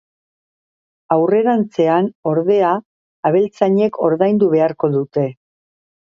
[1.15, 2.71] Aurrerantzean, ordea,
[3.31, 5.29] abeltzainek ordaindu beharko dute.